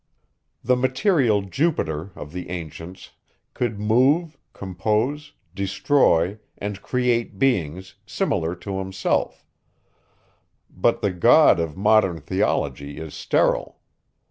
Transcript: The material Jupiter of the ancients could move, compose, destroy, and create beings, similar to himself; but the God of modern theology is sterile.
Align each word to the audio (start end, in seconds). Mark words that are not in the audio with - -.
The 0.63 0.75
material 0.75 1.43
Jupiter 1.43 2.09
of 2.15 2.33
the 2.33 2.49
ancients 2.49 3.11
could 3.53 3.79
move, 3.79 4.35
compose, 4.51 5.33
destroy, 5.53 6.39
and 6.57 6.81
create 6.81 7.37
beings, 7.37 7.93
similar 8.07 8.55
to 8.55 8.79
himself; 8.79 9.45
but 10.71 11.01
the 11.03 11.11
God 11.11 11.59
of 11.59 11.77
modern 11.77 12.19
theology 12.19 12.97
is 12.97 13.13
sterile. 13.13 13.77